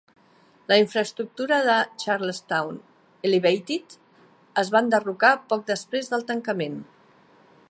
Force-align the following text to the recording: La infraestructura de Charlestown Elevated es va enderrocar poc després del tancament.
La 0.71 0.77
infraestructura 0.83 1.59
de 1.67 1.75
Charlestown 2.05 2.81
Elevated 3.31 3.97
es 4.65 4.75
va 4.77 4.85
enderrocar 4.87 5.35
poc 5.55 5.67
després 5.73 6.15
del 6.15 6.31
tancament. 6.35 6.85